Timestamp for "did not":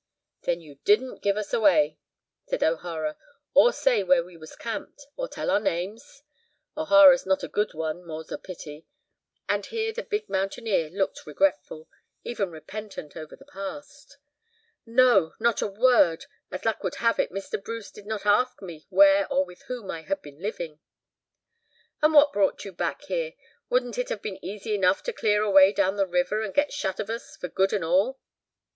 17.91-18.25